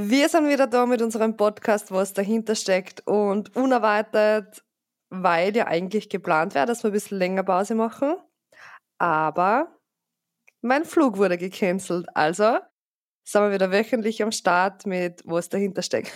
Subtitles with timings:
[0.00, 4.62] Wir sind wieder da mit unserem Podcast, was dahinter steckt und unerwartet,
[5.10, 8.14] weil ja eigentlich geplant wäre, dass wir ein bisschen länger Pause machen.
[8.98, 9.76] Aber
[10.60, 12.06] mein Flug wurde gecancelt.
[12.14, 12.58] Also
[13.24, 16.12] sind wir wieder wöchentlich am Start mit, was dahinter steckt.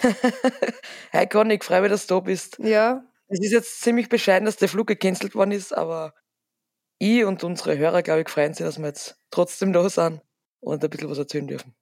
[1.12, 2.61] Hi Conny, ich freue mich, dass du da bist.
[2.61, 3.05] Ja.
[3.27, 6.14] Es ist jetzt ziemlich bescheiden, dass der Flug gecancelt worden ist, aber
[7.01, 10.21] ich und unsere Hörer, glaube ich, freuen sich, dass wir jetzt trotzdem da sind
[10.61, 11.75] und ein bisschen was erzählen dürfen.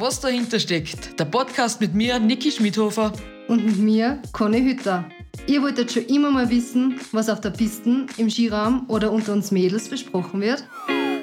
[0.00, 3.12] Was dahinter steckt, der Podcast mit mir, Niki Schmidhofer.
[3.48, 5.04] Und mit mir, Conny Hütter.
[5.46, 9.50] Ihr wolltet schon immer mal wissen, was auf der Pisten, im Skiraum oder unter uns
[9.50, 10.64] Mädels besprochen wird?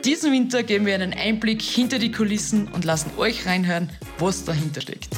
[0.06, 4.82] Diesen Winter geben wir einen Einblick hinter die Kulissen und lassen euch reinhören, was dahinter
[4.82, 5.10] steckt.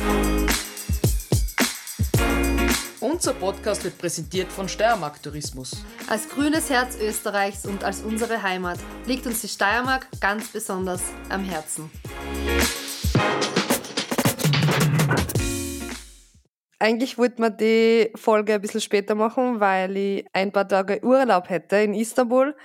[3.01, 5.83] Unser Podcast wird präsentiert von Steiermark Tourismus.
[6.07, 11.43] Als grünes Herz Österreichs und als unsere Heimat liegt uns die Steiermark ganz besonders am
[11.43, 11.91] Herzen.
[16.79, 21.49] Eigentlich wollte man die Folge ein bisschen später machen, weil ich ein paar Tage Urlaub
[21.49, 22.55] hätte in Istanbul.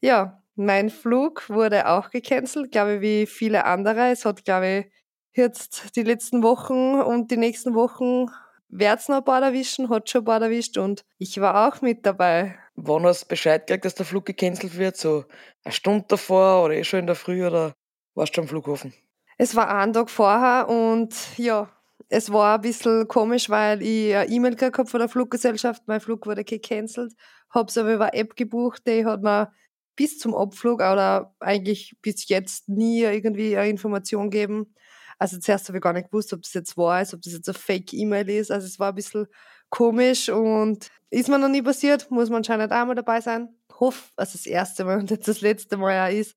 [0.00, 4.12] Ja, mein Flug wurde auch gecancelt, glaube ich, wie viele andere.
[4.12, 4.92] Es hat, glaube ich,
[5.36, 8.26] jetzt die letzten Wochen und die nächsten Wochen
[8.68, 12.06] wird's noch ein paar erwischen, hat schon ein paar erwischt und ich war auch mit
[12.06, 12.56] dabei.
[12.76, 14.96] Wann hast du Bescheid gekriegt, dass der Flug gecancelt wird?
[14.96, 15.24] So
[15.64, 17.74] eine Stunde davor oder eh schon in der Früh oder
[18.14, 18.94] warst du am Flughafen?
[19.36, 21.68] Es war ein Tag vorher und ja,
[22.08, 25.82] es war ein bisschen komisch, weil ich eine E-Mail gekriegt habe von der Fluggesellschaft.
[25.86, 27.12] Mein Flug wurde gecancelt.
[27.50, 29.52] Habe es aber über eine App gebucht, die hat mir
[29.96, 34.74] bis zum Abflug oder eigentlich bis jetzt nie irgendwie eine Information gegeben.
[35.18, 37.48] Also zuerst habe ich gar nicht gewusst, ob das jetzt wahr ist, ob das jetzt
[37.48, 38.50] eine Fake-E-Mail ist.
[38.50, 39.26] Also es war ein bisschen
[39.70, 43.48] komisch und ist mir noch nie passiert, muss man anscheinend einmal dabei sein.
[43.78, 46.36] Hoffe, dass das erste Mal und jetzt das letzte Mal ja ist.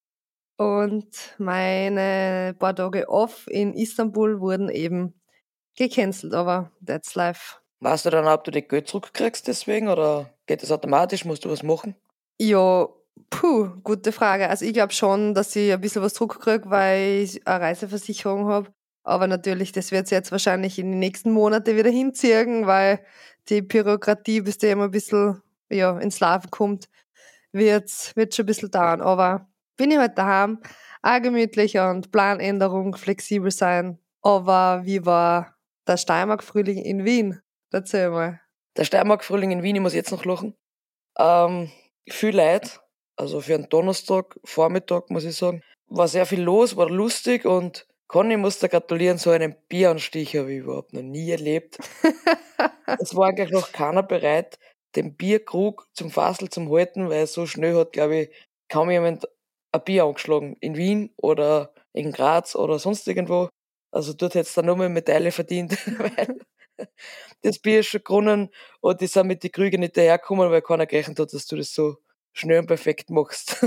[0.58, 5.14] Und meine paar Tage off in Istanbul wurden eben
[5.78, 7.56] gecancelt, aber that's life.
[7.80, 11.26] Weißt du dann, ob du die Geld zurückkriegst deswegen oder geht das automatisch?
[11.26, 11.96] Musst du was machen?
[12.40, 12.88] Ja,
[13.30, 14.50] puh, gute Frage.
[14.50, 18.70] Also ich glaube schon, dass ich ein bisschen was zurückkriege, weil ich eine Reiseversicherung habe.
[19.04, 23.00] Aber natürlich, das wird sich jetzt wahrscheinlich in den nächsten Monaten wieder hinziehen, weil
[23.48, 26.90] die Bürokratie, bis die immer ein bisschen ja, ins Laufen kommt,
[27.52, 29.02] wird, wird schon ein bisschen dauern.
[29.02, 29.48] Aber
[29.78, 30.60] bin ich halt daheim,
[31.04, 34.00] auch gemütlich und Planänderung, flexibel sein.
[34.22, 35.57] Aber wie war
[35.88, 37.42] der Steiermark-Frühling in Wien?
[37.72, 38.42] Erzähl mal.
[38.78, 40.56] Der Steiermark-Frühling in Wien, ich muss jetzt noch lachen.
[41.18, 41.72] Ähm,
[42.10, 42.80] viel Leid,
[43.16, 45.64] also für einen Donnerstag, Vormittag, muss ich sagen.
[45.88, 50.54] War sehr viel los, war lustig und Conny muss da gratulieren, so einen Bieranstich habe
[50.54, 51.78] ich überhaupt noch nie erlebt.
[53.00, 54.60] es war eigentlich noch keiner bereit,
[54.96, 58.30] den Bierkrug zum Fassel zum halten, weil so schnell hat, glaube ich,
[58.70, 59.28] kaum jemand
[59.74, 60.56] ein Bier angeschlagen.
[60.62, 63.50] In Wien oder in Graz oder sonst irgendwo.
[63.98, 66.38] Also dort hätte es dann nochmal Medaille verdient, weil
[67.42, 68.50] das Bier ist schon gewonnen
[68.80, 71.74] und die sind mit den Krügen nicht dahergekommen, weil keiner gerechnet hat, dass du das
[71.74, 71.98] so
[72.32, 73.66] schnell und perfekt machst.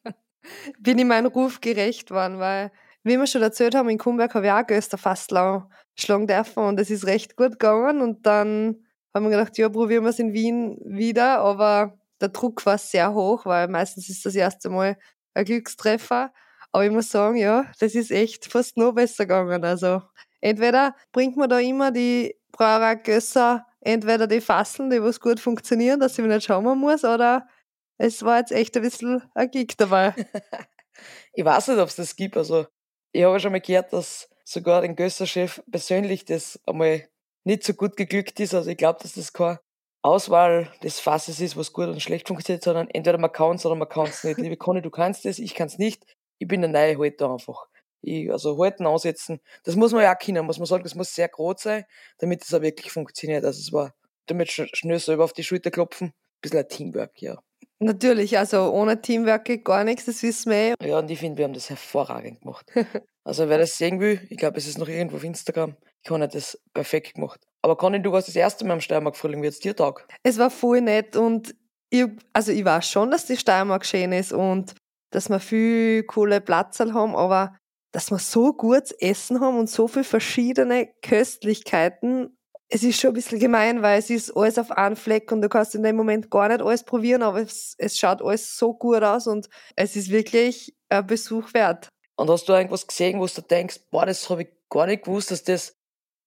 [0.78, 2.70] Bin ich meinem Ruf gerecht worden, weil,
[3.02, 6.78] wie wir schon erzählt haben, in Kumberg habe ich auch Göster fast schlagen dürfen und
[6.78, 10.32] es ist recht gut gegangen und dann haben wir gedacht, ja, probieren wir es in
[10.32, 14.96] Wien wieder, aber der Druck war sehr hoch, weil meistens ist das erste Mal
[15.34, 16.32] ein Glückstreffer.
[16.76, 19.64] Aber ich muss sagen, ja, das ist echt fast noch besser gegangen.
[19.64, 20.02] Also
[20.42, 26.00] entweder bringt man da immer die Brauerei Gösser, entweder die Fasseln, die was gut funktionieren,
[26.00, 27.48] dass ich mich nicht schauen muss, oder
[27.96, 30.14] es war jetzt echt ein bisschen ein Gig dabei.
[31.32, 32.36] ich weiß nicht, ob es das gibt.
[32.36, 32.66] Also
[33.10, 37.08] ich habe schon mal gehört, dass sogar den Gösser-Chef persönlich das einmal
[37.44, 38.52] nicht so gut geglückt ist.
[38.52, 39.60] Also ich glaube, dass das keine
[40.02, 43.76] Auswahl des Fasses ist, was gut und schlecht funktioniert, sondern entweder man kann es oder
[43.76, 44.36] man kann es nicht.
[44.40, 46.04] Liebe Conny, du kannst es, ich kann es nicht.
[46.38, 47.66] Ich bin der neue Halter einfach.
[48.02, 51.14] Ich, also halten, ansetzen, das muss man ja auch können, muss man sagen, das muss
[51.14, 51.84] sehr groß sein,
[52.18, 53.44] damit es auch wirklich funktioniert.
[53.44, 53.94] Also es war,
[54.26, 57.38] damit schnell selber auf die Schulter klopfen, ein bisschen ein Teamwork, ja.
[57.78, 60.74] Natürlich, also ohne Teamwork geht gar nichts, das wissen wir eh.
[60.86, 62.66] Ja, und ich finde, wir haben das hervorragend gemacht.
[63.24, 66.26] also wer das sehen will, ich glaube, es ist noch irgendwo auf Instagram, ich habe
[66.28, 67.40] das perfekt gemacht.
[67.60, 70.06] Aber Conny, du warst das erste Mal am Steiermark-Frühling, wie jetzt dir Tag?
[70.22, 71.54] Es war voll nett und
[71.90, 74.74] ich, also ich weiß schon, dass die Steiermark schön ist und
[75.16, 77.56] dass wir viel coole Platzl haben, aber
[77.90, 82.36] dass wir so gutes Essen haben und so viele verschiedene Köstlichkeiten,
[82.68, 85.48] es ist schon ein bisschen gemein, weil es ist alles auf einen Fleck und du
[85.48, 89.02] kannst in dem Moment gar nicht alles probieren, aber es, es schaut alles so gut
[89.02, 91.88] aus und es ist wirklich ein Besuch wert.
[92.16, 95.30] Und hast du irgendwas gesehen, wo du denkst, boah, das habe ich gar nicht gewusst,
[95.30, 95.78] dass das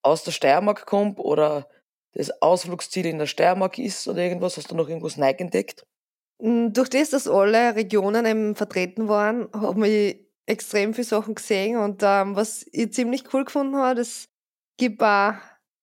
[0.02, 1.68] aus der Steiermark kommt oder
[2.14, 4.56] das Ausflugsziel in der Steiermark ist oder irgendwas?
[4.56, 5.86] Hast du noch irgendwas neu entdeckt?
[6.40, 11.76] Hm, durch das, dass alle Regionen eben vertreten waren, hat mich extrem viele Sachen gesehen
[11.76, 14.28] und ähm, was ich ziemlich cool gefunden habe, es
[14.78, 15.34] gibt auch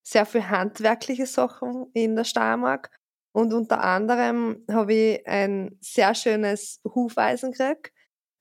[0.02, 2.90] sehr viele handwerkliche Sachen in der Steiermark
[3.32, 7.92] und unter anderem habe ich ein sehr schönes Hufeisen gekriegt.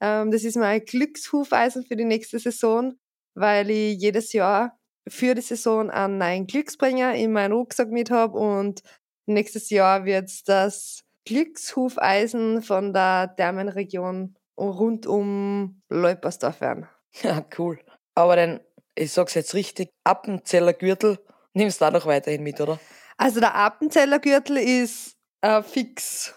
[0.02, 2.96] Ähm, das ist mein Glückshufeisen für die nächste Saison,
[3.36, 4.78] weil ich jedes Jahr
[5.08, 8.82] für die Saison einen neuen Glücksbringer in meinen Rucksack mit habe und
[9.28, 16.88] nächstes Jahr wird das Glückshufeisen von der Thermenregion rund um Leupersdorf werden.
[17.24, 17.80] Ja, cool.
[18.14, 18.60] Aber dann,
[18.94, 21.18] ich sag's jetzt richtig, Appenzeller Gürtel
[21.54, 22.80] nimmst du auch noch weiterhin mit, oder?
[23.18, 26.36] Also der Appenzeller Gürtel ist äh, fix,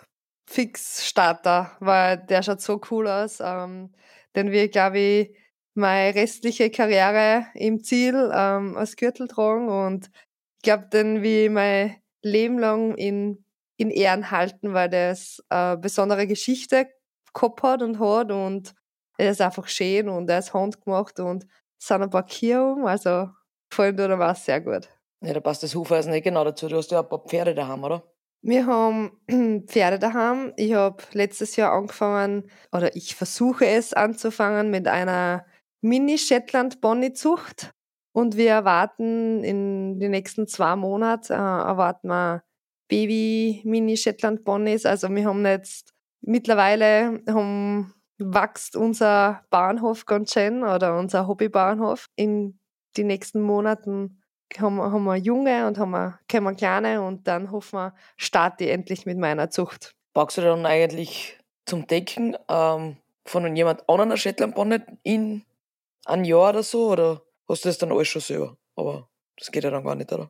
[0.48, 3.40] fix Starter, weil der schaut so cool aus.
[3.40, 3.92] Ähm,
[4.36, 5.36] den wir, glaube ich,
[5.74, 10.10] meine restliche Karriere im Ziel ähm, als Gürtel tragen und
[10.56, 13.44] ich glaube, den wie mein Leben lang in,
[13.80, 16.88] in Ehren halten, weil das eine besondere Geschichte
[17.32, 18.74] gehabt hat und hat und
[19.16, 21.44] er ist einfach schön und er ist handgemacht und
[21.78, 23.30] es sind ein paar Kirchen, also
[23.70, 24.88] gefällt mir war sehr gut.
[25.22, 26.68] Ja, da passt das Hufeisen nicht genau dazu.
[26.68, 28.02] Du hast ja ein paar Pferde daheim, oder?
[28.42, 29.12] Wir haben
[29.66, 30.52] Pferde daheim.
[30.56, 35.46] Ich habe letztes Jahr angefangen, oder ich versuche es anzufangen mit einer
[35.82, 37.72] Mini-Shetland-Bonny-Zucht.
[38.12, 42.42] Und wir erwarten in den nächsten zwei Monaten, äh, erwarten wir
[42.90, 44.84] Baby-Mini-Shetland-Bonnies.
[44.84, 52.06] Also wir haben jetzt, mittlerweile haben, wächst unser Bahnhof ganz schön oder unser Hobbybahnhof.
[52.16, 52.58] In
[52.96, 54.20] den nächsten Monaten
[54.58, 58.70] haben, haben wir Junge und haben wir, wir Kleine und dann hoffen wir, starte ich
[58.70, 59.94] endlich mit meiner Zucht.
[60.12, 65.44] Packst du dann eigentlich zum Decken ähm, von jemand anderen Shetland Bonnet in
[66.04, 68.56] ein Jahr oder so oder hast du das dann alles schon selber?
[68.74, 69.08] Aber
[69.38, 70.28] das geht ja dann gar nicht, oder?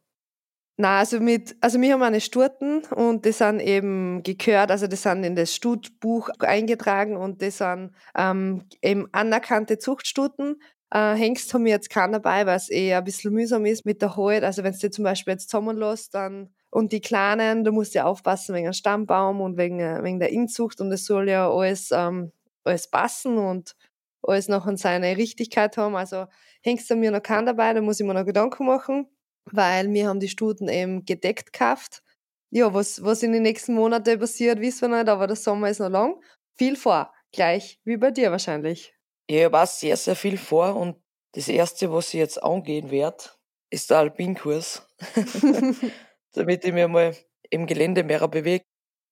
[0.77, 4.97] Na, also mit, also wir haben eine Sturten und die sind eben gekürt, also die
[4.97, 10.57] sind in das Stutbuch eingetragen und die sind ähm, eben anerkannte Zuchtstuten.
[10.91, 14.01] Äh, Hengst haben wir jetzt keinen dabei, weil es eher ein bisschen mühsam ist mit
[14.01, 14.43] der Halt.
[14.43, 17.99] Also wenn du die zum Beispiel jetzt zusammenlässt, dann und die Kleinen, da musst du
[17.99, 21.51] ja aufpassen wegen dem Stammbaum und wegen, äh, wegen der Inzucht und es soll ja
[21.51, 22.33] alles, ähm,
[22.65, 23.75] alles passen und
[24.23, 25.97] alles noch an seine Richtigkeit haben.
[25.97, 26.27] Also
[26.63, 29.07] Hengst haben wir noch keinen dabei, da muss ich mir noch Gedanken machen,
[29.53, 32.03] weil wir haben die Stuten eben gedeckt gekauft.
[32.51, 35.79] Ja, was, was in den nächsten Monaten passiert, wissen wir nicht, aber der Sommer ist
[35.79, 36.21] noch lang.
[36.57, 38.95] Viel vor, gleich wie bei dir wahrscheinlich.
[39.31, 40.97] Ja, ich weiß sehr, sehr viel vor und
[41.33, 43.25] das erste, was ich jetzt angehen werde,
[43.71, 44.87] ist der Alpinkurs.
[46.33, 47.17] Damit ich mich mal
[47.51, 48.65] im Gelände mehr bewege.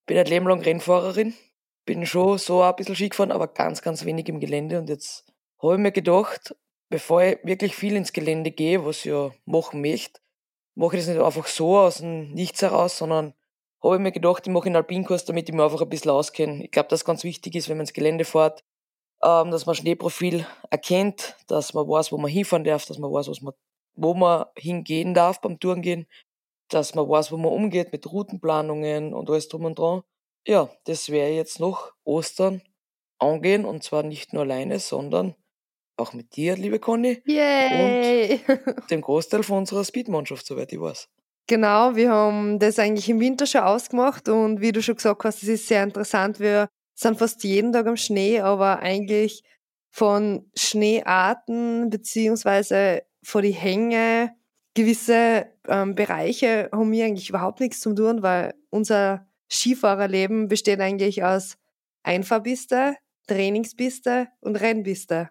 [0.07, 1.35] Bin ein Leben lang Rennfahrerin.
[1.85, 4.79] Bin schon so ein bisschen Ski gefahren, aber ganz, ganz wenig im Gelände.
[4.79, 5.25] Und jetzt
[5.63, 6.55] habe ich mir gedacht,
[6.89, 10.21] bevor ich wirklich viel ins Gelände gehe, was ich ja machen möchte,
[10.79, 13.35] mache ich das nicht einfach so aus dem Nichts heraus, sondern
[13.83, 16.65] habe ich mir gedacht, ich mache einen Alpinkurs, damit ich mir einfach ein bisschen auskenne.
[16.65, 18.65] Ich glaube, dass ganz wichtig ist, wenn man ins Gelände fährt,
[19.23, 23.29] ähm, dass man Schneeprofil erkennt, dass man weiß, wo man hinfahren darf, dass man weiß,
[23.29, 23.55] was man,
[23.97, 26.07] wo man hingehen darf beim Tourengehen,
[26.69, 30.03] dass man weiß, wo man umgeht mit Routenplanungen und alles drum und dran.
[30.47, 32.63] Ja, das wäre jetzt noch Ostern
[33.19, 35.35] angehen und zwar nicht nur alleine, sondern
[35.99, 37.23] auch mit dir, liebe Conny.
[37.27, 38.41] Yay!
[38.47, 41.09] Und dem Großteil von unserer Speedmannschaft, soweit ich weiß.
[41.47, 45.43] Genau, wir haben das eigentlich im Winter schon ausgemacht und wie du schon gesagt hast,
[45.43, 46.41] es ist sehr interessant.
[46.41, 49.43] Wir sind fast jeden Tag am Schnee, aber eigentlich
[49.91, 54.35] von Schneearten beziehungsweise von die Hänge,
[54.75, 61.25] gewisse ähm, Bereiche haben wir eigentlich überhaupt nichts zu tun, weil unser Skifahrerleben besteht eigentlich
[61.25, 61.57] aus
[62.03, 62.95] Einfahrpiste,
[63.27, 65.31] Trainingspiste und Rennpiste.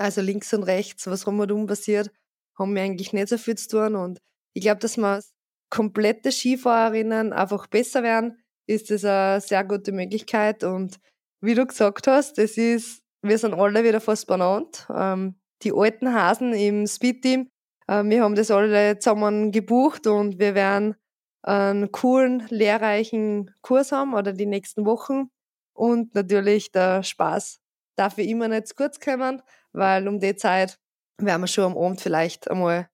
[0.00, 2.10] Also links und rechts, was rundherum passiert,
[2.58, 3.96] haben wir eigentlich nicht so viel zu tun.
[3.96, 4.18] Und
[4.54, 5.22] ich glaube, dass wir
[5.70, 10.64] komplette Skifahrerinnen einfach besser werden, ist das eine sehr gute Möglichkeit.
[10.64, 10.98] Und
[11.42, 14.86] wie du gesagt hast, das ist, wir sind alle wieder fast benannt.
[14.94, 17.50] Ähm, die alten Hasen im Speed-Team,
[17.86, 20.96] äh, wir haben das alle zusammen gebucht und wir werden
[21.42, 25.30] einen coolen, lehrreichen Kurs haben oder die nächsten Wochen.
[25.74, 27.60] Und natürlich der Spaß
[28.00, 29.42] darf wie immer nicht zu kurz kommen,
[29.72, 30.78] weil um die Zeit
[31.18, 32.88] werden wir schon am Abend vielleicht einmal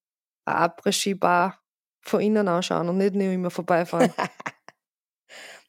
[0.44, 1.60] eine Après-Ski-Bar
[2.02, 4.12] von innen anschauen und nicht nur immer vorbeifahren.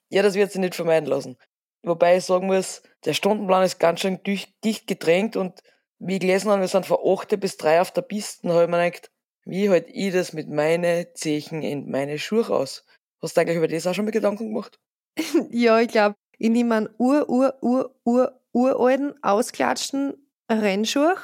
[0.10, 1.38] Ja, das wird sich nicht vermeiden lassen.
[1.84, 5.62] Wobei ich sagen muss, der Stundenplan ist ganz schön dicht gedrängt und
[6.00, 8.70] wie ich gelesen habe, wir sind von 8 bis 3 auf der Piste, habe ich
[8.70, 9.12] mir gedacht,
[9.46, 12.86] wie halt ich das mit meinen Zechen in meine Schuhe aus?
[13.22, 14.80] Hast du eigentlich über das auch schon mal Gedanken gemacht?
[15.50, 20.14] ja, ich glaube, ich nehme einen ur, ur, ur, ur, uralten, ausklatschten
[20.50, 21.16] Rennschuh,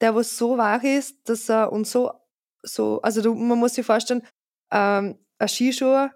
[0.00, 2.12] der was so weich ist, dass er und so,
[2.62, 4.22] so, also du, man muss sich vorstellen,
[4.70, 6.08] ähm, ein Skischuh,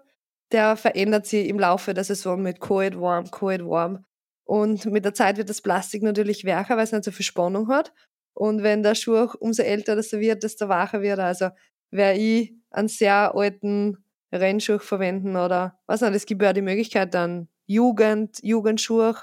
[0.51, 4.05] der verändert sich im Laufe der Saison mit kalt, warm, kalt, warm.
[4.45, 7.67] Und mit der Zeit wird das Plastik natürlich weicher, weil es nicht so viel Spannung
[7.67, 7.93] hat.
[8.33, 11.25] Und wenn der Schuh umso älter das wird, desto weicher wird er.
[11.25, 11.49] Also
[11.91, 13.97] werde ich einen sehr alten
[14.31, 19.13] Rennschuh verwenden oder was nicht, es gibt ja die Möglichkeit, dann Jugend, Jugendschuh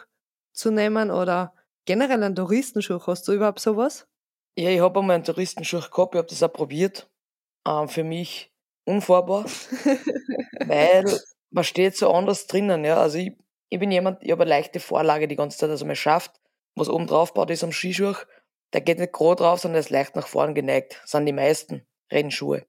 [0.54, 1.52] zu nehmen oder
[1.84, 3.00] generell einen Touristenschuh.
[3.06, 4.06] Hast du überhaupt sowas?
[4.56, 7.10] Ja, ich habe einmal einen Touristenschuh gehabt, ich habe das auch probiert.
[7.66, 8.52] Ähm, für mich
[8.84, 9.44] unfahrbar,
[10.66, 11.04] weil
[11.50, 12.84] man steht so anders drinnen.
[12.84, 12.98] Ja.
[12.98, 13.32] Also ich,
[13.70, 16.40] ich bin jemand, ich habe eine leichte Vorlage die ganze Zeit, also man schafft,
[16.74, 18.14] was oben drauf baut ist am Skischuh,
[18.72, 20.98] der geht nicht gerade drauf, sondern ist leicht nach vorn geneigt.
[21.02, 22.66] Das sind die meisten Rennschuhe.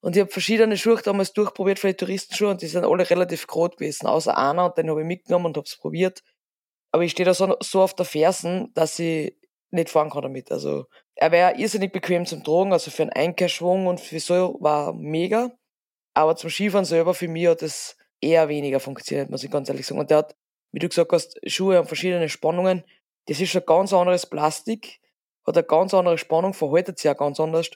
[0.00, 3.46] Und ich habe verschiedene Schuhe damals durchprobiert für die Touristenschuhe und die sind alle relativ
[3.48, 6.22] groß gewesen, außer einer und den habe ich mitgenommen und habe es probiert.
[6.98, 9.36] Aber ich stehe da so, so auf der Fersen, dass ich
[9.70, 10.50] nicht fahren kann damit.
[10.50, 14.92] Also er wäre irrsinnig bequem zum Tragen, also für einen Einkehrschwung und für so war
[14.92, 15.52] mega.
[16.12, 19.86] Aber zum Skifahren selber für mich hat das eher weniger funktioniert, muss ich ganz ehrlich
[19.86, 20.00] sagen.
[20.00, 20.34] Und der hat,
[20.72, 22.82] wie du gesagt hast, Schuhe haben verschiedene Spannungen.
[23.26, 24.98] Das ist ein ganz anderes Plastik,
[25.46, 27.70] hat eine ganz andere Spannung, verhaltet sich auch ganz anders.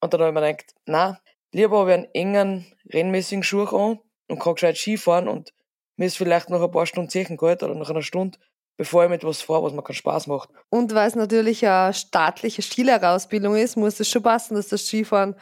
[0.00, 1.20] Und dann habe ich mir gedacht, na,
[1.52, 5.54] lieber habe ich einen engen, rennmäßigen Schuh an und kann gescheit Skifahren und
[5.96, 8.36] mir ist vielleicht noch ein paar Stunden Zechen gehalten oder nach einer Stunde,
[8.76, 10.50] bevor ich mit was fahre, was mir keinen Spaß macht.
[10.70, 15.34] Und weil es natürlich eine staatliche Skilehrerausbildung ist, muss es schon passen, dass das Skifahren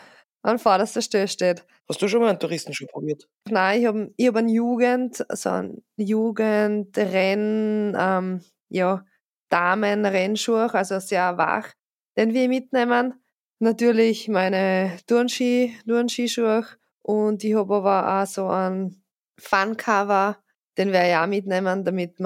[0.43, 1.65] an vorderster Stelle steht.
[1.89, 3.29] Hast du schon mal einen Touristenschuh probiert?
[3.49, 6.77] Nein, ich habe ich hab einen Jugend, also einen Jugendrenn,
[7.99, 9.05] ähm, ja,
[9.51, 11.73] Damenrennschuh, also sehr wach,
[12.17, 13.15] den wir mitnehmen.
[13.61, 16.67] Natürlich meine Turnski, Turnskischuhe
[17.03, 19.05] und ich habe aber auch so einen
[19.39, 20.39] Funcover,
[20.79, 22.19] den ich auch mitnehmen, damit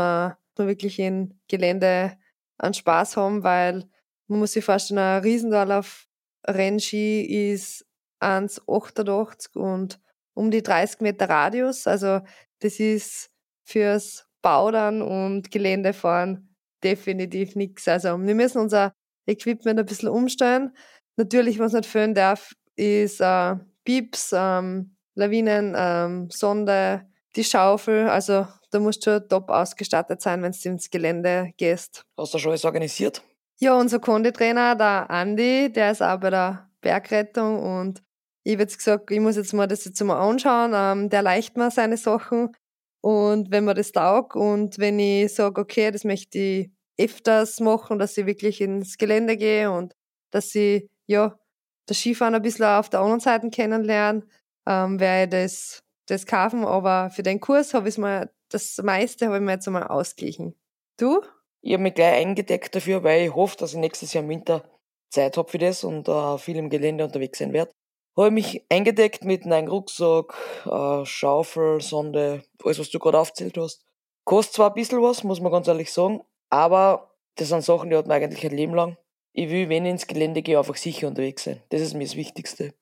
[0.59, 2.17] wir wirklich im Gelände
[2.59, 3.89] einen Spaß haben, weil
[4.29, 6.07] man muss sich vorstellen, ein Riesendorlauf
[6.47, 7.23] Rennski
[7.53, 7.87] ist
[8.21, 10.01] 1,88 und
[10.35, 11.87] um die 30 Meter Radius.
[11.87, 12.21] Also
[12.61, 13.31] das ist
[13.65, 17.89] fürs Baudern und Geländefahren definitiv nichts.
[17.89, 18.93] Also wir müssen unser
[19.27, 20.77] Equipment ein bisschen umstellen.
[21.17, 28.09] Natürlich, was nicht fehlen darf, ist äh, Pieps, ähm, Lawinen, ähm, Sonde, die Schaufel.
[28.09, 28.47] Also
[28.77, 32.05] da musst du schon top ausgestattet sein, wenn du ins Gelände gehst.
[32.19, 33.23] Hast du schon alles organisiert?
[33.59, 38.03] Ja, unser Konditrainer, der Andi, der ist auch bei der Bergrettung und
[38.45, 41.57] ich habe jetzt gesagt, ich muss jetzt mal das jetzt mal anschauen, ähm, der leicht
[41.57, 42.55] mir seine Sachen
[43.01, 47.99] und wenn mir das taugt und wenn ich sage, okay, das möchte ich öfters machen,
[47.99, 49.95] dass ich wirklich ins Gelände gehe und
[50.31, 51.39] dass ich, ja,
[51.87, 54.23] das Skifahren ein bisschen auf der anderen Seite kennenlerne,
[54.67, 59.27] ähm, werde ich das, das kaufen, aber für den Kurs habe ich mal, das meiste
[59.27, 60.55] habe ich mir jetzt einmal ausgeglichen.
[60.99, 61.21] Du?
[61.63, 64.65] Ich habe mich gleich eingedeckt dafür, weil ich hoffe, dass ich nächstes Jahr im Winter
[65.11, 67.73] Zeit habe für das und äh, viel im Gelände unterwegs sein werde
[68.17, 70.35] habe mich eingedeckt mit einem Rucksack,
[70.65, 73.85] äh, Schaufel, Sonde, alles, was du gerade aufzählt hast.
[74.25, 77.97] Kostet zwar ein bisschen was, muss man ganz ehrlich sagen, aber das sind Sachen, die
[77.97, 78.97] hat man eigentlich ein Leben lang.
[79.33, 81.63] Ich will, wenn ich ins Gelände gehe, einfach sicher unterwegs sein.
[81.69, 82.73] Das ist mir das Wichtigste.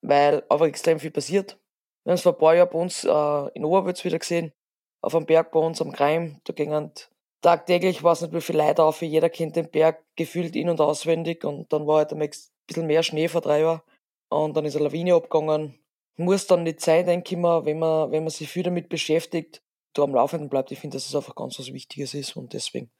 [0.00, 1.58] Weil einfach extrem viel passiert.
[2.04, 4.52] Wir haben es vor ein paar Jahren bei uns äh, in Oberwitz wieder gesehen,
[5.00, 6.40] auf einem Berg bei uns am Kreim.
[6.44, 6.90] Da gingen
[7.40, 11.44] tagtäglich, weiß nicht wie viele Leute auf, jeder kennt den Berg gefühlt in- und auswendig
[11.44, 12.30] und dann war halt ein
[12.66, 13.80] bisschen mehr Schnee vor drei Jahren
[14.28, 15.78] und dann ist eine Lawine abgegangen.
[16.16, 19.62] Muss dann denke ich mal, wenn man, wenn man sich viel damit beschäftigt,
[19.94, 20.70] da am Laufenden bleibt.
[20.70, 22.90] Ich finde, dass es einfach ganz was Wichtiges ist und deswegen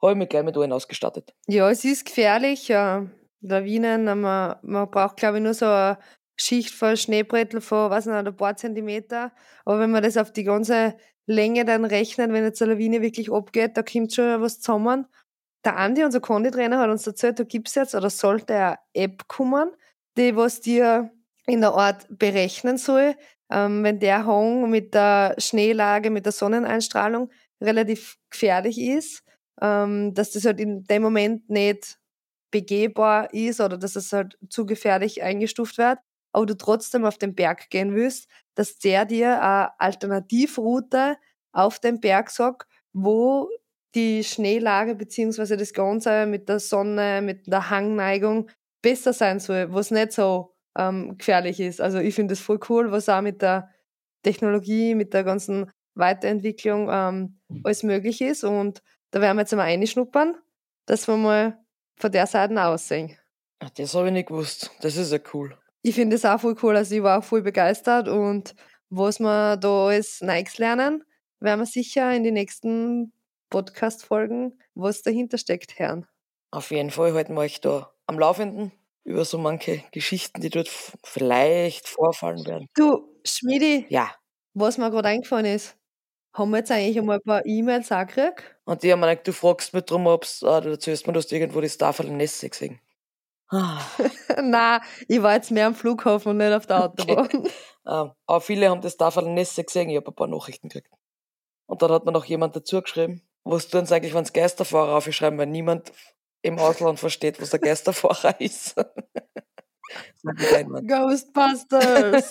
[0.00, 1.34] habe ich mich gleich mit allen ausgestattet.
[1.46, 2.68] Ja, es ist gefährlich.
[2.68, 3.06] Ja.
[3.40, 5.98] Lawinen, man, man braucht, glaube ich, nur so eine
[6.36, 9.32] Schicht von Schneebrettel von, was nicht, ein paar Zentimeter.
[9.64, 10.96] Aber wenn man das auf die ganze
[11.26, 15.06] Länge dann rechnet, wenn jetzt eine Lawine wirklich abgeht, da kommt schon was zusammen.
[15.64, 19.28] Der Andi, unser Konditrainer, hat uns erzählt, da gibt es jetzt oder sollte eine App
[19.28, 19.70] kommen,
[20.16, 21.10] die was dir
[21.46, 23.14] in der Art berechnen soll,
[23.50, 29.22] ähm, wenn der Hang mit der Schneelage, mit der Sonneneinstrahlung relativ gefährlich ist,
[29.60, 31.98] ähm, dass das halt in dem Moment nicht
[32.50, 35.98] begehbar ist oder dass es halt zu gefährlich eingestuft wird,
[36.32, 41.16] aber du trotzdem auf den Berg gehen willst, dass der dir eine Alternativroute
[41.52, 43.48] auf den Berg sagt, wo
[43.94, 49.90] die Schneelage beziehungsweise das Ganze mit der Sonne, mit der Hangneigung besser sein soll, was
[49.90, 51.80] nicht so ähm, gefährlich ist.
[51.80, 53.70] Also ich finde das voll cool, was auch mit der
[54.22, 58.44] Technologie, mit der ganzen Weiterentwicklung ähm, alles möglich ist.
[58.44, 60.36] Und da werden wir jetzt mal einschnuppern,
[60.86, 61.58] dass wir mal
[61.96, 63.16] von der Seite aussehen.
[63.58, 64.70] Ach, das habe ich nicht gewusst.
[64.80, 65.56] Das ist ja cool.
[65.82, 66.76] Ich finde das auch voll cool.
[66.76, 68.54] Also ich war auch voll begeistert und
[68.90, 71.04] was wir da alles Nikes lernen,
[71.40, 73.12] werden wir sicher in den nächsten
[73.50, 76.06] Podcast-Folgen, was dahinter steckt, hören.
[76.50, 78.72] Auf jeden Fall halten wir euch da am Laufenden
[79.04, 80.68] über so manche Geschichten, die dort
[81.04, 82.68] vielleicht vorfallen werden.
[82.76, 84.10] Du, Schmidi, Ja.
[84.54, 85.76] was mir gerade eingefallen ist,
[86.34, 88.44] haben wir jetzt eigentlich einmal ein paar E-Mails auch gekriegt?
[88.64, 91.18] Und die haben mir gedacht, du fragst mich drum, ob's, ah, du erzählst mir, du
[91.18, 92.78] hast irgendwo die Staffel Nesse gesehen.
[93.50, 93.80] Ah.
[94.42, 97.26] Nein, ich war jetzt mehr am Flughafen und nicht auf der Autobahn.
[97.26, 97.50] Okay.
[97.84, 100.94] Ähm, aber viele haben das Staffel Nesse gesehen, ich habe ein paar Nachrichten gekriegt.
[101.66, 104.98] Und dann hat mir noch jemand dazu geschrieben, was tun sie eigentlich, wenn es Geisterfahrer
[104.98, 105.90] aufschreiben, weil niemand
[106.42, 108.76] im Ausland versteht, was der Geisterfahrer ist.
[110.22, 112.30] Ghostbusters!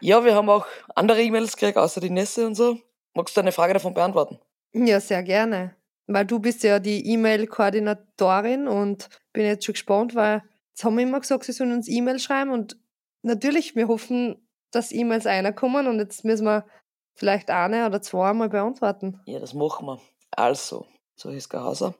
[0.00, 2.78] ja, wir haben auch andere E-Mails gekriegt, außer die Nässe und so.
[3.12, 4.38] Magst du eine Frage davon beantworten?
[4.72, 5.76] Ja, sehr gerne.
[6.06, 11.04] Weil du bist ja die E-Mail-Koordinatorin und bin jetzt schon gespannt, weil jetzt haben wir
[11.04, 12.76] immer gesagt, sie sollen uns E-Mail schreiben und
[13.22, 16.66] natürlich, wir hoffen, dass E-Mails reinkommen und jetzt müssen wir
[17.14, 19.20] vielleicht eine oder zwei mal beantworten.
[19.26, 20.00] Ja, das machen wir.
[20.32, 21.94] Also, so ist Hauser.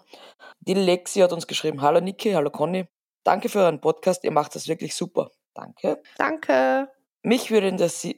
[0.61, 2.87] Die Lexi hat uns geschrieben, hallo Niki, hallo Conny.
[3.23, 5.30] Danke für euren Podcast, ihr macht das wirklich super.
[5.54, 6.02] Danke.
[6.18, 6.88] Danke.
[7.26, 7.68] Mich würde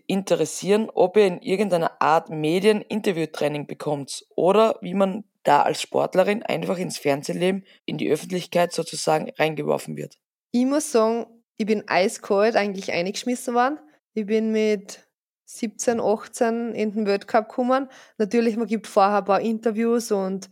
[0.08, 6.76] interessieren, ob ihr in irgendeiner Art Medien-Interview-Training bekommt oder wie man da als Sportlerin einfach
[6.76, 10.18] ins Fernsehleben, in die Öffentlichkeit sozusagen reingeworfen wird.
[10.50, 13.78] Ich muss sagen, ich bin eiskalt eigentlich eingeschmissen worden.
[14.12, 15.06] Ich bin mit
[15.44, 17.88] 17, 18 in den Weltcup gekommen.
[18.18, 20.50] Natürlich, man gibt vorher ein paar Interviews und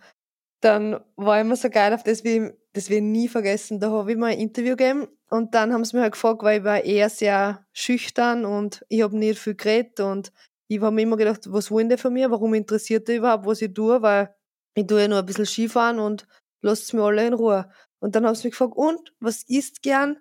[0.61, 3.81] dann war immer so geil auf das, wie das wir nie vergessen.
[3.81, 6.59] Da habe ich mal ein Interview gegeben und dann haben sie mich halt gefragt, weil
[6.59, 10.33] ich war eher sehr schüchtern und ich habe nicht viel geredet und
[10.69, 12.31] ich habe mir immer gedacht, was wollen die von mir?
[12.31, 14.01] Warum interessiert die überhaupt, was ich tue?
[14.03, 14.35] Weil
[14.75, 16.27] ich tue ja nur ein bisschen Skifahren und
[16.63, 17.71] lasst mir alle in Ruhe.
[18.01, 20.19] Und dann haben sie mich gefragt, und, was isst gern?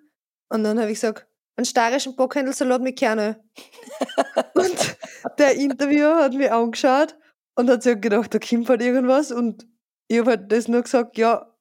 [0.48, 3.42] Und dann habe ich gesagt, einen steirischen Bockhändelsalat mit Kerne.
[4.54, 4.96] und
[5.38, 7.16] der Interviewer hat mich angeschaut
[7.56, 9.32] und hat sich gedacht, da kommt halt irgendwas.
[9.32, 9.66] Und
[10.08, 11.54] ich habe halt das nur gesagt, ja,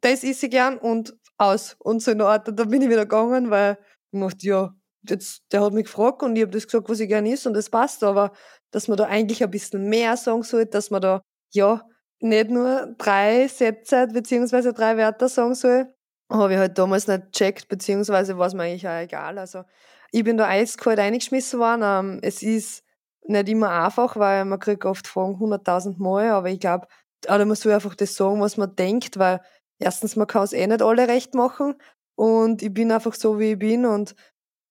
[0.00, 1.76] das esse ich gern und aus.
[1.78, 2.48] Und so in der Art.
[2.48, 3.78] Und bin ich wieder gegangen, weil
[4.12, 4.74] ich dachte, ja,
[5.08, 7.54] jetzt, der hat mich gefragt und ich habe das gesagt, was ich gern isst und
[7.54, 8.04] das passt.
[8.04, 8.32] Aber
[8.70, 11.82] dass man da eigentlich ein bisschen mehr sagen sollte, dass man da, ja,
[12.20, 15.86] nicht nur drei Sätze beziehungsweise drei Wörter sagen soll,
[16.30, 19.38] habe ich halt damals nicht gecheckt, beziehungsweise war es mir eigentlich auch egal.
[19.38, 19.64] Also
[20.12, 21.82] ich bin da eiskalt eingeschmissen worden.
[21.82, 22.84] Ähm, es ist
[23.26, 26.86] nicht immer einfach, weil man kriegt oft Fragen hunderttausend Mal, aber ich glaube,
[27.26, 29.40] oder man soll einfach das sagen, was man denkt, weil
[29.80, 31.74] erstens, man kann es eh nicht alle recht machen
[32.14, 34.14] und ich bin einfach so, wie ich bin und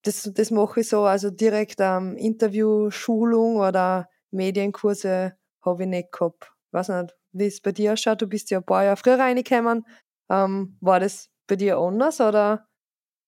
[0.04, 6.12] das, das mache ich so, also direkt ähm, Interview, Schulung oder Medienkurse habe ich nicht
[6.12, 6.54] gehabt.
[6.72, 8.22] Weiß nicht, wie es bei dir ausschaut.
[8.22, 9.86] Du bist ja ein paar Jahre früher reingekommen.
[10.30, 12.67] Ähm, war das bei dir anders oder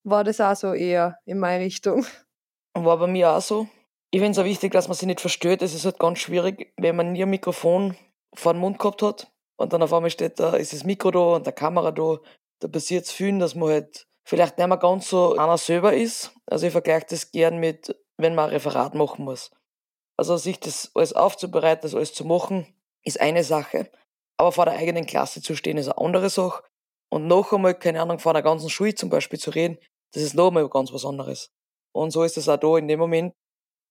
[0.04, 2.06] war das auch so eher in meine Richtung?
[2.74, 3.68] War bei mir auch so.
[4.12, 5.62] Ich finde es auch wichtig, dass man sich nicht verstört.
[5.62, 7.98] Es ist halt ganz schwierig, wenn man nie ein Mikrofon
[8.34, 11.36] vor den Mund gehabt hat und dann auf einmal steht da, ist das Mikro da
[11.36, 12.18] und der Kamera da.
[12.60, 16.34] Da passiert es viel, dass man halt vielleicht nicht mehr ganz so einer selber ist.
[16.48, 19.52] Also ich vergleiche das gern mit, wenn man ein Referat machen muss.
[20.18, 22.68] Also sich das alles aufzubereiten, das alles zu machen,
[23.04, 23.92] ist eine Sache.
[24.38, 26.64] Aber vor der eigenen Klasse zu stehen, ist eine andere Sache.
[27.10, 29.78] Und noch einmal, keine Ahnung, vor einer ganzen Schule zum Beispiel zu reden,
[30.14, 31.52] das ist noch einmal ganz was anderes.
[31.94, 33.34] Und so ist es auch da in dem Moment.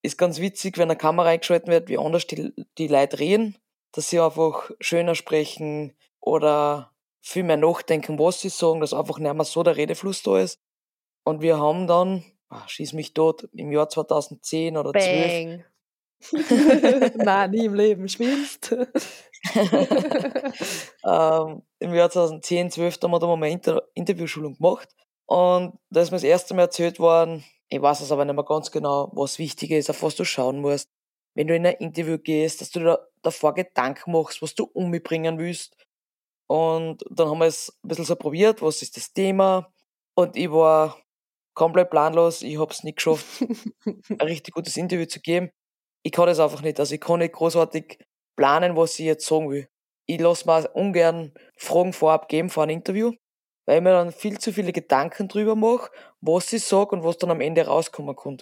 [0.02, 3.56] Ist ganz witzig, wenn eine Kamera eingeschaltet wird, wie anders die, die Leute reden
[3.92, 9.34] dass sie einfach schöner sprechen oder viel mehr nachdenken, was sie sagen, dass einfach nicht
[9.34, 10.58] mehr so der Redefluss da ist.
[11.24, 15.64] Und wir haben dann, ach, schieß mich tot, im Jahr 2010 oder Bang.
[16.20, 17.14] 12.
[17.16, 18.72] Nein, nie im Leben, schwinst.
[21.04, 24.88] ähm, Im Jahr 2010, 12 haben wir da mal eine Inter Interviewschulung gemacht.
[25.26, 28.44] Und da ist mir das erste Mal erzählt worden, ich weiß es aber nicht mehr
[28.44, 30.90] ganz genau, was wichtig ist, auf was du schauen musst
[31.34, 35.38] wenn du in ein Interview gehst, dass du da davor Gedanken machst, was du umbringen
[35.38, 35.76] willst.
[36.48, 39.72] Und dann haben wir es ein bisschen so probiert, was ist das Thema.
[40.14, 40.98] Und ich war
[41.54, 42.42] komplett planlos.
[42.42, 43.26] Ich habe es nicht geschafft,
[44.08, 45.50] ein richtig gutes Interview zu geben.
[46.02, 46.80] Ich kann das einfach nicht.
[46.80, 47.98] Also ich kann nicht großartig
[48.36, 49.68] planen, was ich jetzt sagen will.
[50.06, 53.12] Ich lasse mir ungern Fragen vorab geben vor einem Interview,
[53.66, 55.90] weil ich mir dann viel zu viele Gedanken drüber mache,
[56.20, 58.38] was ich sage und was dann am Ende rauskommen kann.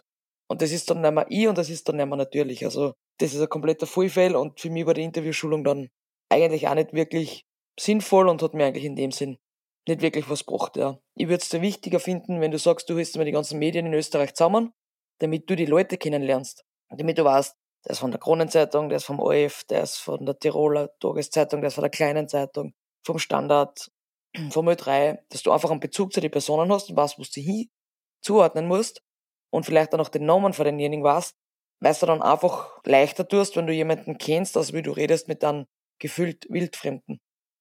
[0.51, 2.65] Und das ist dann nicht mehr ich und das ist dann nicht mehr natürlich.
[2.65, 5.91] Also das ist ein kompletter Fullfail und für mich war die Interviewschulung dann
[6.31, 7.45] eigentlich auch nicht wirklich
[7.79, 9.39] sinnvoll und hat mir eigentlich in dem Sinn
[9.87, 10.77] nicht wirklich was gebracht.
[10.77, 10.99] Ja.
[11.15, 13.87] Ich würde es dir wichtiger finden, wenn du sagst, du hast mal die ganzen Medien
[13.87, 14.73] in Österreich zusammen,
[15.19, 16.65] damit du die Leute kennenlernst.
[16.91, 20.25] Damit du weißt, der ist von der Kronenzeitung, der ist vom ORF, der ist von
[20.25, 22.73] der Tiroler Tageszeitung, der ist von der Kleinen Zeitung,
[23.05, 23.91] vom Standard,
[24.51, 27.41] vom Ö3, dass du einfach einen Bezug zu den Personen hast und weißt, wo du
[27.41, 27.69] hin
[28.23, 29.03] zuordnen musst
[29.51, 31.35] und vielleicht auch noch den Namen von denjenigen weißt,
[31.81, 35.45] weil du dann einfach leichter tust, wenn du jemanden kennst, als wie du redest mit
[35.45, 35.67] einem
[35.99, 37.21] gefühlt Wildfremden.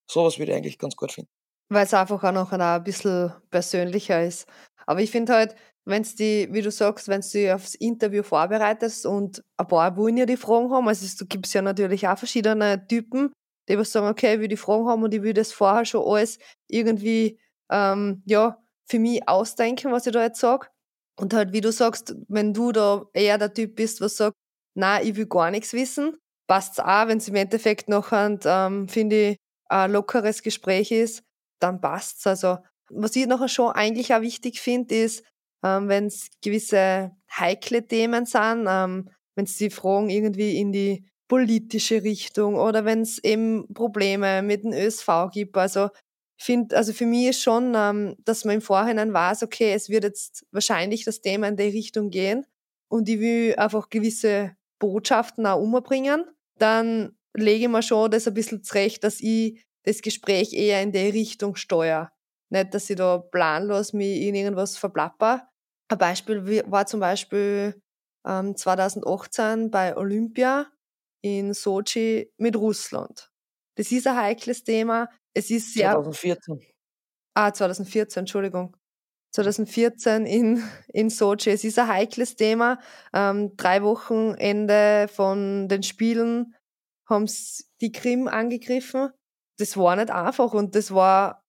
[0.10, 1.30] Sowas würde ich eigentlich ganz gut finden.
[1.69, 4.47] Weil es einfach auch noch ein bisschen persönlicher ist.
[4.86, 9.06] Aber ich finde halt, wenn es die, wie du sagst, wenn du aufs Interview vorbereitest
[9.06, 12.86] und ein paar wollen ja die Fragen haben, also es gibt ja natürlich auch verschiedene
[12.88, 13.32] Typen,
[13.69, 16.06] die was sagen, okay, ich will die Fragen haben und ich will das vorher schon
[16.06, 18.58] alles irgendwie, ähm, ja,
[18.89, 20.71] für mich ausdenken, was ich da jetzt sag.
[21.19, 24.36] Und halt, wie du sagst, wenn du da eher der Typ bist, was sagt,
[24.75, 28.88] na, ich will gar nichts wissen, passt's auch, wenn es im Endeffekt noch ein, ähm,
[28.88, 29.38] finde ich,
[29.69, 31.23] ein lockeres Gespräch ist,
[31.60, 32.25] dann passt's.
[32.27, 35.23] Also, was ich nachher schon eigentlich auch wichtig finde, ist,
[35.63, 41.06] ähm, wenn es gewisse heikle Themen sind, ähm, wenn es die Fragen irgendwie in die
[41.27, 45.58] politische Richtung oder wenn es eben Probleme mit dem ÖSV gibt.
[45.58, 45.89] Also
[46.43, 50.04] finde, also für mich ist schon, ähm, dass man im Vorhinein weiß, okay, es wird
[50.04, 52.45] jetzt wahrscheinlich das Thema in die Richtung gehen
[52.89, 56.26] und ich will einfach gewisse Botschaften auch umbringen,
[56.60, 60.91] dann lege ich mir schon das ein bisschen zurecht, dass ich das Gespräch eher in
[60.91, 62.12] die Richtung steuere.
[62.50, 65.50] Nicht, dass ich da planlos mich in irgendwas verplapper.
[65.89, 67.82] Ein Beispiel war zum Beispiel
[68.26, 70.67] ähm, 2018 bei Olympia
[71.21, 73.32] in Sochi mit Russland.
[73.76, 75.10] Das ist ein heikles Thema.
[75.38, 75.91] Es ist sehr.
[75.91, 76.60] 2014.
[77.36, 78.76] Ah, 2014, Entschuldigung.
[79.36, 81.52] 2014 in, in Sochi.
[81.52, 82.80] Es ist ein heikles Thema.
[83.13, 86.56] Ähm, drei Wochen Ende von den Spielen
[87.08, 89.12] haben sie die Krim angegriffen.
[89.60, 91.43] Das war nicht einfach und das war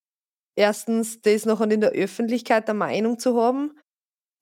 [0.55, 3.73] erstens, das noch in der Öffentlichkeit eine Meinung zu haben.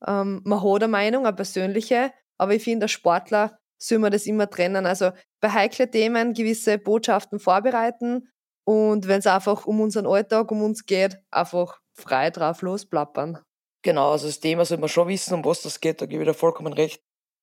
[0.04, 4.26] Ähm, man hat eine Meinung, eine persönliche, aber ich finde, als Sportler soll man das
[4.26, 4.86] immer trennen.
[4.86, 8.28] Also bei heiklen Themen gewisse Botschaften vorbereiten
[8.66, 13.38] und wenn es einfach um unseren Alltag, um uns geht, einfach frei drauf losplappern.
[13.82, 16.28] Genau, also das Thema soll man schon wissen, um was das geht, da gebe ich
[16.28, 17.00] dir vollkommen recht.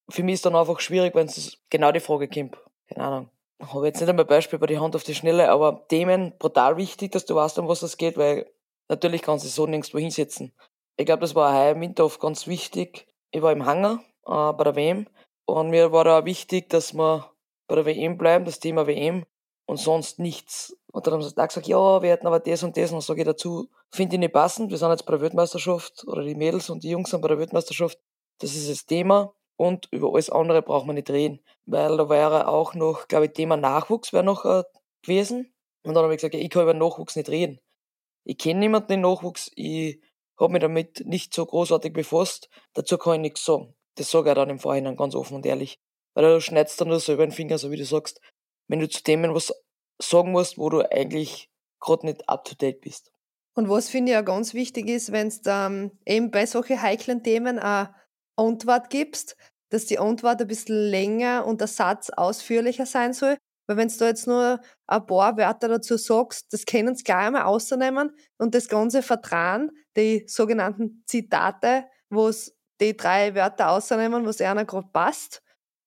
[0.10, 2.58] Für mich ist dann einfach schwierig, wenn es genau die Frage kommt.
[2.90, 3.30] Keine Ahnung.
[3.62, 6.76] Ich habe jetzt nicht einmal Beispiel bei die Hand auf die Schnelle, aber Themen brutal
[6.76, 8.52] wichtig, dass du weißt, um was das geht, weil
[8.90, 10.52] natürlich kannst du so nirgendwo hinsetzen.
[10.98, 13.08] Ich glaube, das war heuer im Winter oft ganz wichtig.
[13.32, 15.08] Ich war im Hangar äh, bei der WM
[15.46, 17.32] und mir war auch wichtig, dass wir
[17.68, 19.26] bei der WM bleiben, das Thema WM
[19.66, 20.76] und sonst nichts.
[20.94, 22.92] Und dann haben sie gesagt, ja, wir hätten aber das und das.
[22.92, 24.70] Und sage ich dazu, finde ich nicht passend.
[24.70, 27.40] Wir sind jetzt bei der Weltmeisterschaft oder die Mädels und die Jungs sind bei der
[27.40, 27.98] Weltmeisterschaft.
[28.40, 29.34] Das ist das Thema.
[29.56, 31.40] Und über alles andere braucht man nicht reden.
[31.66, 34.64] Weil da wäre auch noch, glaube ich, Thema Nachwuchs wäre noch äh,
[35.02, 35.52] gewesen.
[35.84, 37.60] Und dann habe ich gesagt, ja, ich kann über Nachwuchs nicht reden.
[38.24, 39.52] Ich kenne niemanden in Nachwuchs.
[39.56, 40.00] Ich
[40.40, 42.50] habe mich damit nicht so großartig befasst.
[42.74, 43.74] Dazu kann ich nichts sagen.
[43.96, 45.80] Das sage ich dann im Vorhinein ganz offen und ehrlich.
[46.14, 48.22] Weil du schneidest dann nur selber den Finger, so wie du sagst,
[48.68, 49.52] wenn du zu Themen was
[50.02, 53.12] sagen musst, wo du eigentlich gerade nicht up to date bist.
[53.56, 57.24] Und was finde ich auch ganz wichtig ist, wenn du ähm, eben bei solchen heiklen
[57.24, 57.94] Themen eine
[58.36, 59.36] Antwort gibst,
[59.70, 63.38] dass die Antwort ein bisschen länger und der Satz ausführlicher sein soll.
[63.68, 67.28] Weil wenn du da jetzt nur ein paar Wörter dazu sagst, das können sie gleich
[67.28, 74.26] einmal ausnehmen und das Ganze vertrauen, die sogenannten Zitate, wo es die drei Wörter ausnehmen,
[74.26, 75.43] was einer gerade passt.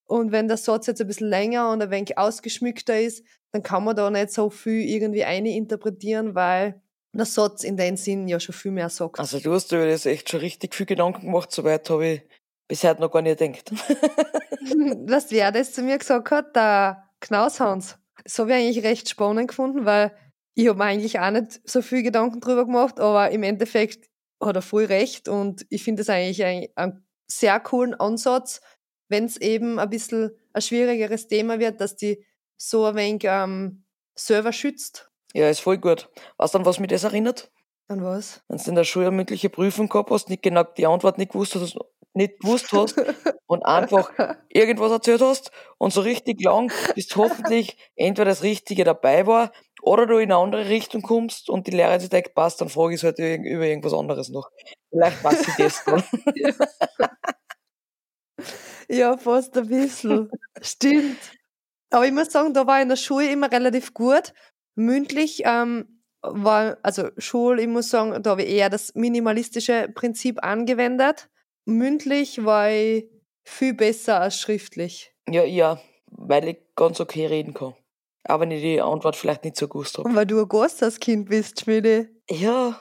[0.07, 3.85] Und wenn der Satz jetzt ein bisschen länger und ein wenig ausgeschmückter ist, dann kann
[3.85, 6.81] man da nicht so viel irgendwie eine interpretieren, weil
[7.13, 9.19] der Satz in dem Sinn ja schon viel mehr sagt.
[9.19, 12.23] Also du hast dir das echt schon richtig viel Gedanken gemacht, soweit habe ich
[12.69, 13.71] bisher noch gar nicht gedacht.
[15.07, 17.99] Was wer das zu mir gesagt hat, der Knaushans.
[18.23, 20.13] Das habe ich eigentlich recht spannend gefunden, weil
[20.55, 24.09] ich habe mir eigentlich auch nicht so viel Gedanken drüber gemacht, aber im Endeffekt
[24.43, 28.61] hat er voll recht und ich finde das eigentlich ein, einen sehr coolen Ansatz,
[29.09, 32.25] wenn es eben ein bisschen ein schwierigeres Thema wird, dass die
[32.57, 35.11] so ein wenig ähm, selber schützt.
[35.35, 36.09] Ja, ist voll gut.
[36.39, 37.51] Weißt du, an was mich das erinnert?
[37.89, 38.43] An was?
[38.49, 41.33] Wenn du in der Schule eine mündliche Prüfung gehabt hast, nicht genau die Antwort nicht
[41.33, 41.79] gewusst hast,
[42.15, 42.97] nicht gewusst hast
[43.47, 44.11] und einfach
[44.49, 50.07] irgendwas erzählt hast und so richtig lang, bis hoffentlich entweder das Richtige dabei war oder
[50.07, 53.05] du in eine andere Richtung kommst und die Lehrerin sich denkt, passt, dann frage ich
[53.05, 54.51] halt über irgendwas anderes noch.
[54.91, 56.03] Vielleicht passt sie das dann.
[58.89, 60.31] ja, fast ein bisschen.
[60.61, 61.19] Stimmt.
[61.91, 64.33] Aber ich muss sagen, da war ich in der Schule immer relativ gut.
[64.75, 70.43] Mündlich ähm, war, also Schule, ich muss sagen, da habe ich eher das minimalistische Prinzip
[70.43, 71.29] angewendet.
[71.65, 73.09] Mündlich war ich
[73.45, 75.13] viel besser als schriftlich.
[75.29, 77.75] Ja, ja, weil ich ganz okay reden kann.
[78.25, 80.09] Aber wenn ich die Antwort vielleicht nicht so gewusst habe.
[80.09, 82.09] Und weil du ein Gasthauskind bist, Schmiede.
[82.29, 82.81] Ja,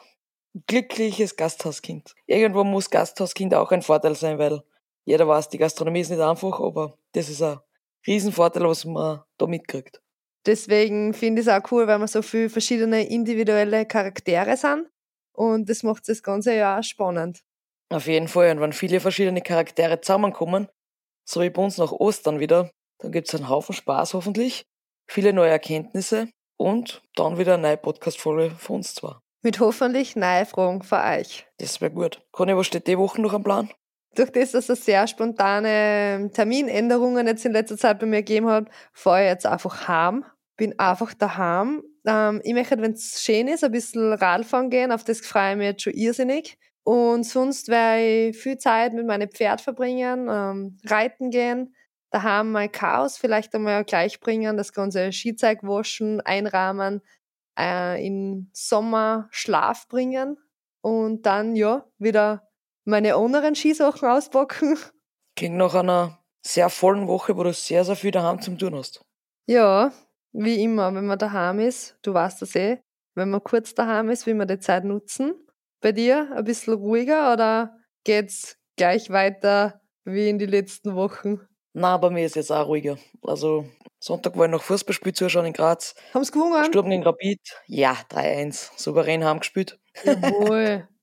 [0.67, 2.15] glückliches Gasthauskind.
[2.25, 4.63] Irgendwo muss Gasthauskind auch ein Vorteil sein, weil
[5.05, 7.59] jeder weiß, die Gastronomie ist nicht einfach, aber das ist ein
[8.05, 10.01] Riesenvorteil, was man da mitkriegt.
[10.45, 14.87] Deswegen finde ich es auch cool, weil wir so viele verschiedene individuelle Charaktere sind.
[15.33, 17.41] Und das macht das ganze Jahr spannend.
[17.89, 18.51] Auf jeden Fall.
[18.51, 20.67] Und wenn viele verschiedene Charaktere zusammenkommen,
[21.23, 24.65] so wie bei uns nach Ostern wieder, dann gibt es einen Haufen Spaß hoffentlich,
[25.07, 29.21] viele neue Erkenntnisse und dann wieder eine neue Podcast-Folge von uns zwar.
[29.41, 31.45] Mit hoffentlich neue Fragen für euch.
[31.57, 32.21] Das wäre gut.
[32.31, 33.69] Conny, was steht die Woche noch am Plan?
[34.15, 38.69] Durch das, dass es sehr spontane Terminänderungen jetzt in letzter Zeit bei mir gegeben hat,
[38.93, 40.25] fahre ich jetzt einfach heim
[40.57, 41.83] bin einfach daheim.
[42.05, 44.91] Ähm, ich möchte, wenn es schön ist, ein bisschen Radfahren gehen.
[44.91, 46.57] Auf das freue ich mich jetzt schon irrsinnig.
[46.83, 51.75] Und sonst werde ich viel Zeit mit meinem Pferd verbringen, ähm, reiten gehen,
[52.11, 57.01] daheim mein Chaos vielleicht einmal gleich bringen, das ganze Skizeug waschen, einrahmen,
[57.57, 60.37] äh, in Sommer Schlaf bringen
[60.81, 62.44] und dann ja wieder
[62.85, 64.77] meine anderen Skisachen auspacken.
[65.35, 69.03] Klingt nach einer sehr vollen Woche, wo du sehr, sehr viel daheim zum tun hast.
[69.47, 69.91] Ja,
[70.31, 72.79] wie immer, wenn man daheim ist, du weißt das eh,
[73.15, 75.33] wenn man kurz daheim ist, will man die Zeit nutzen.
[75.81, 81.39] Bei dir ein bisschen ruhiger oder geht's gleich weiter wie in die letzten Wochen?
[81.73, 82.97] Na, bei mir ist jetzt auch ruhiger.
[83.21, 83.65] Also
[83.99, 85.95] Sonntag war ich noch Fußballspiel zuschauen in Graz.
[86.13, 86.65] Haben's gewonnen?
[86.65, 87.39] Sturm gegen Rapid.
[87.67, 88.71] Ja, 3-1.
[88.77, 89.79] Souverän haben gespielt.
[90.03, 90.87] Jawohl.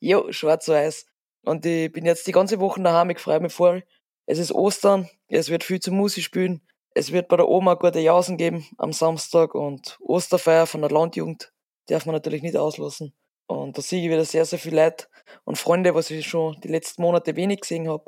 [0.00, 1.06] jo, schwarz-weiß.
[1.44, 3.84] Und ich bin jetzt die ganze Woche daheim, ich freue mich voll.
[4.26, 6.60] Es ist Ostern, es wird viel zum Musik spielen.
[6.94, 11.52] Es wird bei der Oma gute Jausen geben am Samstag und Osterfeier von der Landjugend
[11.86, 13.14] darf man natürlich nicht auslassen.
[13.46, 15.06] Und da sehe ich wieder sehr, sehr viel Leute
[15.44, 18.04] und Freunde, was ich schon die letzten Monate wenig gesehen habe.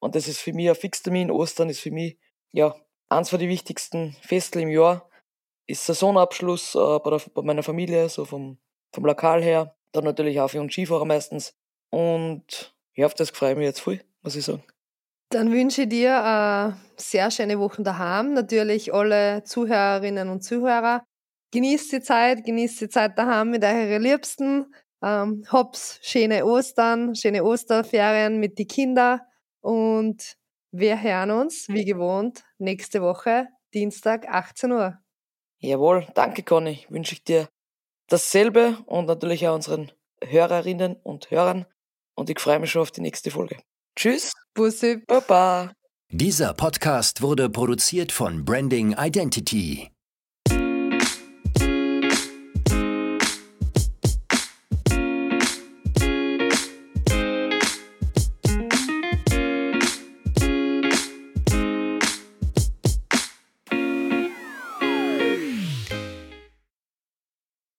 [0.00, 1.30] Und das ist für mich ein Fixtermin.
[1.30, 2.18] Ostern ist für mich,
[2.50, 2.74] ja,
[3.08, 5.08] eins von den wichtigsten Festel im Jahr.
[5.66, 8.58] Ist Saisonabschluss äh, bei, der, bei meiner Familie, so vom,
[8.92, 9.74] vom Lokal her.
[9.92, 11.54] Dann natürlich auch für uns Skifahrer meistens.
[11.90, 14.62] Und ja, auf das freue ich mich jetzt voll, muss ich sagen.
[15.30, 18.34] Dann wünsche ich dir äh, sehr schöne Wochen daheim.
[18.34, 21.04] Natürlich alle Zuhörerinnen und Zuhörer.
[21.52, 24.74] Genießt die Zeit, genießt die Zeit daheim mit euren Liebsten.
[25.02, 29.20] Ähm, hab's schöne Ostern, schöne Osterferien mit den Kindern
[29.60, 30.36] und
[30.70, 34.98] wir hören uns, wie gewohnt, nächste Woche, Dienstag, 18 Uhr.
[35.58, 36.86] Jawohl, danke Conny.
[36.88, 37.48] Wünsche ich dir
[38.12, 39.90] dasselbe und natürlich auch unseren
[40.22, 41.66] Hörerinnen und Hörern.
[42.14, 43.56] Und ich freue mich schon auf die nächste Folge.
[43.96, 44.32] Tschüss.
[44.54, 44.98] Bussi.
[45.06, 45.72] Baba.
[46.10, 49.90] Dieser Podcast wurde produziert von Branding Identity.